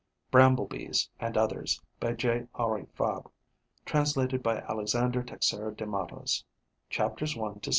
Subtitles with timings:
[0.31, 2.47] "Bramble bees and Others", by J.
[2.55, 3.29] Henri Fabre,
[3.85, 6.43] translated by Alexander Teixeira de Mattos:
[6.89, 7.69] chapters 1 to 7.